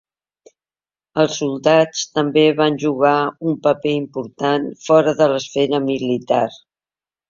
Els 1.23 1.35
soldats 1.41 2.01
també 2.17 2.47
van 2.63 2.81
jugar 2.87 3.13
un 3.53 3.61
paper 3.71 3.95
important 4.01 4.69
fora 4.91 5.19
de 5.25 5.33
l'esfera 5.37 5.87
militar. 5.91 6.47